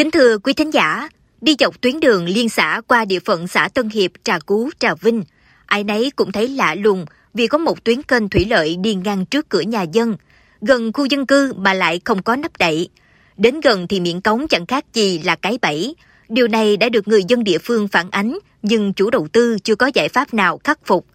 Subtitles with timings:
[0.00, 1.08] Kính thưa quý thính giả,
[1.40, 4.94] đi dọc tuyến đường liên xã qua địa phận xã Tân Hiệp, Trà Cú, Trà
[4.94, 5.22] Vinh,
[5.66, 9.26] ai nấy cũng thấy lạ lùng vì có một tuyến kênh thủy lợi đi ngang
[9.26, 10.16] trước cửa nhà dân,
[10.60, 12.88] gần khu dân cư mà lại không có nắp đậy.
[13.36, 15.94] Đến gần thì miệng cống chẳng khác gì là cái bẫy.
[16.28, 19.74] Điều này đã được người dân địa phương phản ánh, nhưng chủ đầu tư chưa
[19.74, 21.06] có giải pháp nào khắc phục.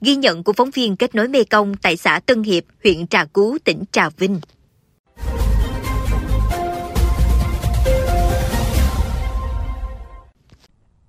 [0.00, 3.24] Ghi nhận của phóng viên kết nối Mê Công tại xã Tân Hiệp, huyện Trà
[3.24, 4.40] Cú, tỉnh Trà Vinh.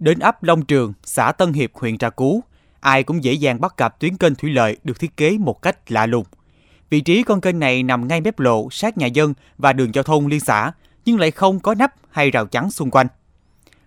[0.05, 2.43] Đến ấp Long Trường, xã Tân Hiệp, huyện Trà Cú,
[2.79, 5.91] ai cũng dễ dàng bắt gặp tuyến kênh thủy lợi được thiết kế một cách
[5.91, 6.25] lạ lùng.
[6.89, 10.03] Vị trí con kênh này nằm ngay mép lộ sát nhà dân và đường giao
[10.03, 10.71] thông liên xã,
[11.05, 13.07] nhưng lại không có nắp hay rào chắn xung quanh.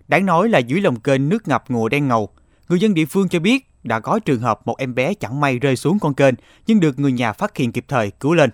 [0.08, 2.28] Đáng nói là dưới lòng kênh nước ngập ngùa đen ngầu.
[2.68, 5.58] Người dân địa phương cho biết đã có trường hợp một em bé chẳng may
[5.58, 6.34] rơi xuống con kênh
[6.66, 8.50] nhưng được người nhà phát hiện kịp thời cứu lên.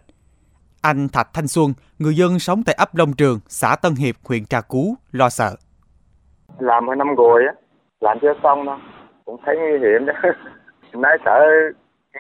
[0.80, 4.46] Anh Thạch Thanh Xuân, người dân sống tại ấp Long Trường, xã Tân Hiệp, huyện
[4.46, 5.56] Trà Cú, lo sợ.
[6.58, 7.54] Làm hai năm rồi á,
[8.00, 8.76] làm chưa xong đâu,
[9.24, 10.15] cũng thấy nguy hiểm đó.
[10.92, 11.40] Nãy sợ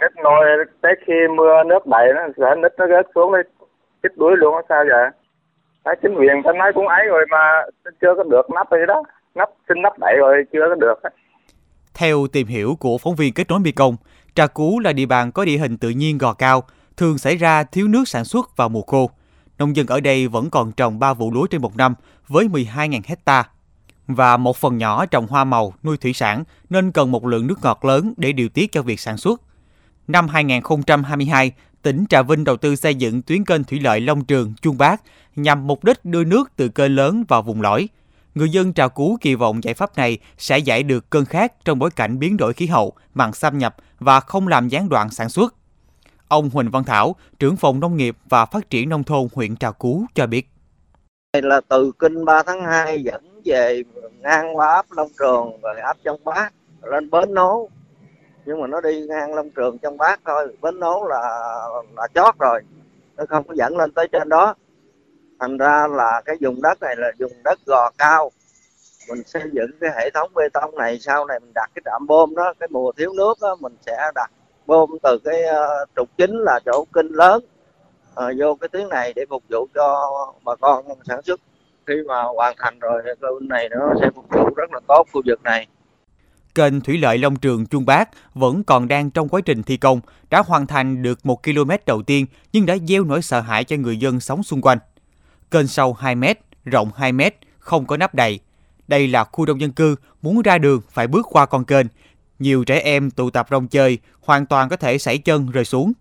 [0.00, 0.44] nít nôi
[0.80, 3.42] tới khi mưa nước đầy nó sợ nít nó rớt xuống đấy
[4.02, 5.10] chết đuối luôn sao vậy?
[5.84, 7.62] Đấy, chính quyền ta nói cũng ấy rồi mà
[8.00, 9.02] chưa có được nắp gì đó,
[9.34, 10.94] nắp xin nắp đậy rồi chưa có được.
[11.94, 13.96] Theo tìm hiểu của phóng viên kết nối Mekong,
[14.34, 16.62] Trà Cú là địa bàn có địa hình tự nhiên gò cao,
[16.96, 19.10] thường xảy ra thiếu nước sản xuất vào mùa khô.
[19.58, 21.94] Nông dân ở đây vẫn còn trồng 3 vụ lúa trên một năm
[22.28, 23.44] với 12.000 hecta
[24.06, 27.62] và một phần nhỏ trồng hoa màu, nuôi thủy sản nên cần một lượng nước
[27.62, 29.40] ngọt lớn để điều tiết cho việc sản xuất.
[30.08, 31.52] Năm 2022,
[31.82, 35.02] tỉnh Trà Vinh đầu tư xây dựng tuyến kênh thủy lợi Long Trường, Chuông Bác
[35.36, 37.88] nhằm mục đích đưa nước từ kênh lớn vào vùng lõi.
[38.34, 41.78] Người dân Trà Cú kỳ vọng giải pháp này sẽ giải được cơn khát trong
[41.78, 45.28] bối cảnh biến đổi khí hậu, mặn xâm nhập và không làm gián đoạn sản
[45.28, 45.54] xuất.
[46.28, 49.70] Ông Huỳnh Văn Thảo, trưởng phòng nông nghiệp và phát triển nông thôn huyện Trà
[49.70, 50.53] Cú cho biết
[51.34, 53.82] này là từ kinh 3 tháng 2 dẫn về
[54.20, 57.68] ngang qua ấp Long Trường rồi ấp trong bát lên bến nố.
[58.44, 60.56] Nhưng mà nó đi ngang Long Trường trong bát thôi.
[60.60, 61.20] Bến nố là
[61.96, 62.60] là chót rồi.
[63.16, 64.54] Nó không có dẫn lên tới trên đó.
[65.40, 68.30] Thành ra là cái vùng đất này là vùng đất gò cao.
[69.08, 72.06] Mình xây dựng cái hệ thống bê tông này sau này mình đặt cái trạm
[72.06, 74.30] bơm đó cái mùa thiếu nước đó, mình sẽ đặt
[74.66, 77.44] bơm từ cái uh, trục chính là chỗ kinh lớn
[78.14, 80.10] uh, vô cái tuyến này để phục vụ cho
[80.44, 81.40] bà con sản xuất
[81.86, 85.06] khi mà hoàn thành rồi cái kênh này nó sẽ phục vụ rất là tốt
[85.12, 85.66] khu vực này
[86.54, 90.00] Kênh Thủy lợi Long Trường Trung Bác vẫn còn đang trong quá trình thi công,
[90.30, 93.76] đã hoàn thành được 1 km đầu tiên nhưng đã gieo nỗi sợ hãi cho
[93.76, 94.78] người dân sống xung quanh.
[95.50, 96.24] Kênh sâu 2 m,
[96.64, 97.20] rộng 2 m,
[97.58, 98.40] không có nắp đầy.
[98.88, 101.86] Đây là khu đông dân cư, muốn ra đường phải bước qua con kênh.
[102.38, 105.92] Nhiều trẻ em tụ tập rong chơi, hoàn toàn có thể sảy chân rơi xuống.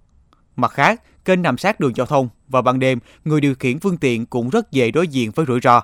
[0.56, 3.98] Mặt khác, kênh nằm sát đường giao thông và ban đêm, người điều khiển phương
[3.98, 5.82] tiện cũng rất dễ đối diện với rủi ro.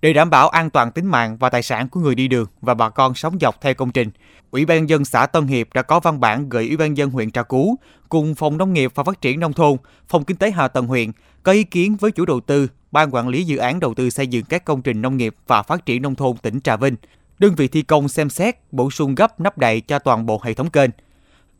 [0.00, 2.74] Để đảm bảo an toàn tính mạng và tài sản của người đi đường và
[2.74, 4.10] bà con sống dọc theo công trình,
[4.50, 7.30] Ủy ban dân xã Tân Hiệp đã có văn bản gửi Ủy ban dân huyện
[7.30, 7.76] Trà Cú
[8.08, 9.76] cùng Phòng Nông nghiệp và Phát triển Nông thôn,
[10.08, 11.10] Phòng Kinh tế Hạ tầng huyện
[11.42, 14.26] có ý kiến với chủ đầu tư, Ban quản lý dự án đầu tư xây
[14.26, 16.96] dựng các công trình nông nghiệp và phát triển nông thôn tỉnh Trà Vinh.
[17.38, 20.54] Đơn vị thi công xem xét bổ sung gấp nắp đậy cho toàn bộ hệ
[20.54, 20.90] thống kênh.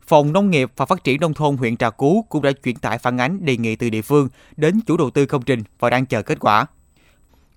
[0.07, 2.97] Phòng Nông nghiệp và Phát triển Nông thôn huyện Trà Cú cũng đã chuyển tải
[2.97, 6.05] phản ánh đề nghị từ địa phương đến chủ đầu tư công trình và đang
[6.05, 6.65] chờ kết quả.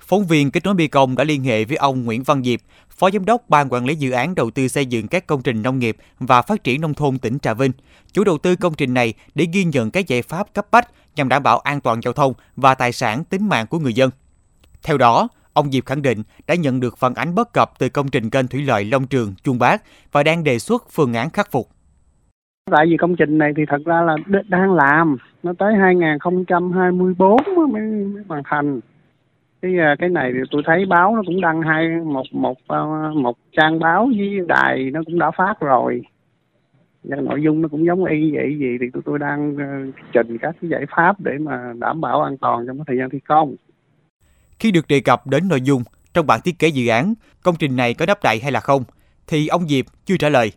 [0.00, 2.60] Phóng viên kết nối Bi Công đã liên hệ với ông Nguyễn Văn Diệp,
[2.90, 5.62] Phó Giám đốc Ban Quản lý Dự án Đầu tư xây dựng các công trình
[5.62, 7.72] nông nghiệp và phát triển nông thôn tỉnh Trà Vinh,
[8.12, 11.28] chủ đầu tư công trình này để ghi nhận các giải pháp cấp bách nhằm
[11.28, 14.10] đảm bảo an toàn giao thông và tài sản tính mạng của người dân.
[14.82, 18.08] Theo đó, ông Diệp khẳng định đã nhận được phản ánh bất cập từ công
[18.08, 19.82] trình kênh thủy lợi Long Trường, Chuông Bác
[20.12, 21.70] và đang đề xuất phương án khắc phục.
[22.70, 24.16] Tại vì công trình này thì thật ra là
[24.48, 28.80] đang làm, nó tới 2024 mới, mới hoàn thành
[29.62, 32.78] cái à, cái này thì tôi thấy báo nó cũng đăng hai một một à,
[33.14, 36.02] một trang báo với đài nó cũng đã phát rồi
[37.04, 40.38] và nội dung nó cũng giống y vậy gì thì tôi tôi đang à, trình
[40.38, 43.18] các cái giải pháp để mà đảm bảo an toàn trong cái thời gian thi
[43.28, 43.54] công.
[44.58, 45.82] Khi được đề cập đến nội dung
[46.14, 48.84] trong bản thiết kế dự án, công trình này có đắp đậy hay là không,
[49.26, 50.52] thì ông Diệp chưa trả lời.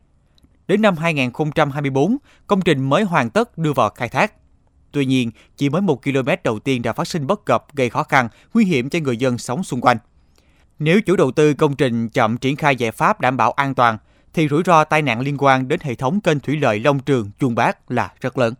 [0.68, 2.18] Đến năm 2024,
[2.48, 4.34] công trình mới hoàn tất đưa vào khai thác.
[4.92, 8.04] Tuy nhiên, chỉ mới một km đầu tiên đã phát sinh bất cập gây khó
[8.04, 9.98] khăn, nguy hiểm cho người dân sống xung quanh.
[10.80, 13.98] Nếu chủ đầu tư công trình chậm triển khai giải pháp đảm bảo an toàn,
[14.34, 17.30] thì rủi ro tai nạn liên quan đến hệ thống kênh thủy lợi Long Trường,
[17.40, 18.54] Chuông Bác là rất lớn.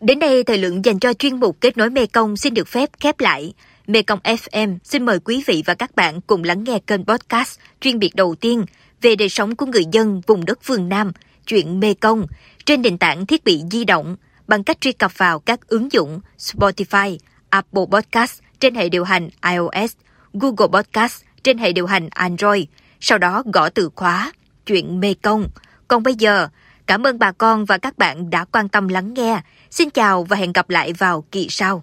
[0.00, 2.90] Đến đây, thời lượng dành cho chuyên mục Kết nối Mê Công xin được phép
[3.00, 3.52] khép lại.
[3.86, 7.58] Mê Công FM xin mời quý vị và các bạn cùng lắng nghe kênh podcast
[7.80, 8.64] chuyên biệt đầu tiên
[9.00, 11.12] về đời sống của người dân vùng đất phương Nam,
[11.46, 12.26] chuyện Mê Công,
[12.64, 16.20] trên nền tảng thiết bị di động bằng cách truy cập vào các ứng dụng
[16.38, 17.18] Spotify,
[17.50, 19.92] Apple Podcast trên hệ điều hành iOS,
[20.32, 22.64] Google Podcast trên hệ điều hành Android,
[23.00, 24.32] sau đó gõ từ khóa
[24.66, 25.48] chuyện Mê Công.
[25.88, 26.48] Còn bây giờ,
[26.86, 29.40] cảm ơn bà con và các bạn đã quan tâm lắng nghe.
[29.70, 31.82] Xin chào và hẹn gặp lại vào kỳ sau.